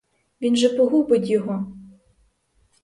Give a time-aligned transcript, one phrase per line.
[0.41, 1.67] Він же погубить його!